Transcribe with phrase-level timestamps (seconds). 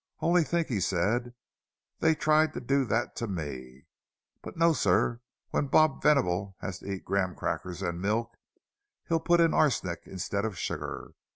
[0.19, 3.85] "Only think!" he said—"they tried to do that to me!
[4.41, 8.35] But no, sir—when Bob Venable has to eat graham crackers and milk,
[9.09, 11.11] he'll put in arsenic instead of sugar!